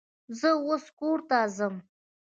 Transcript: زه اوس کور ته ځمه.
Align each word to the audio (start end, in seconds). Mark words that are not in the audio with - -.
زه 0.39 0.49
اوس 0.67 0.85
کور 0.99 1.19
ته 1.29 1.37
ځمه. 1.55 1.79